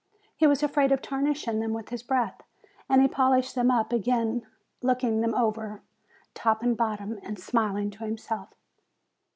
[0.35, 2.41] He was afraid of tarnishing them with his breath,
[2.89, 4.41] and he polished them up again,
[4.81, 5.83] looking them over,
[6.33, 8.49] top and bottom, and smiling to himself.